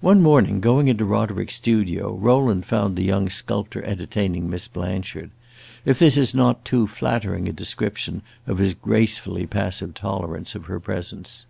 One 0.00 0.22
morning, 0.22 0.60
going 0.62 0.88
into 0.88 1.04
Roderick's 1.04 1.56
studio, 1.56 2.14
Rowland 2.14 2.64
found 2.64 2.96
the 2.96 3.04
young 3.04 3.28
sculptor 3.28 3.84
entertaining 3.84 4.48
Miss 4.48 4.68
Blanchard 4.68 5.28
if 5.84 5.98
this 5.98 6.16
is 6.16 6.34
not 6.34 6.64
too 6.64 6.86
flattering 6.86 7.46
a 7.46 7.52
description 7.52 8.22
of 8.46 8.56
his 8.56 8.72
gracefully 8.72 9.44
passive 9.46 9.92
tolerance 9.92 10.54
of 10.54 10.64
her 10.64 10.80
presence. 10.80 11.46